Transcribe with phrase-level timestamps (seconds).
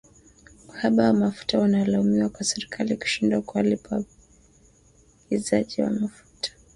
[0.71, 4.03] Uhaba wa mafuta unalaumiwa kwa serikali kushindwa kuwalipa
[5.31, 6.51] waagizaji wa mafuta